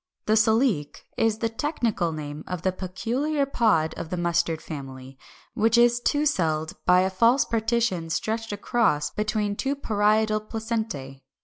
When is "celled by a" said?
6.25-7.09